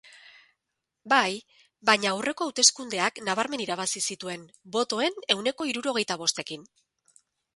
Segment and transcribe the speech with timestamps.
[1.11, 1.33] Bai,
[1.89, 6.67] baina aurreko hauteskundeak nabarmen irabazi zituen, botoen ehuneko hirurogeita bostekin.